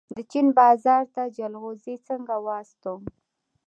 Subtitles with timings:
[0.15, 3.01] د چین بازار ته جلغوزي څنګه واستوم؟